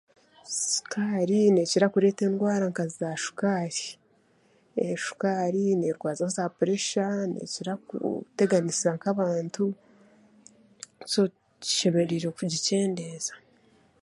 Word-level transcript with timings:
Shukaari 0.73 1.39
n'ekira 1.53 1.87
kureta 1.93 2.21
endwaara 2.29 2.65
nka 2.71 2.85
za 2.97 3.09
shukaari. 3.23 3.85
Shukaari 5.05 5.63
n'erwaaza 5.79 6.25
za 6.35 6.45
puresha, 6.55 7.05
n'ekira 7.31 7.73
kuteganisa 7.87 8.87
nk'abaantu 8.97 9.63
so 11.11 11.21
tushemereire 11.61 12.27
kugikyendeza. 12.37 13.33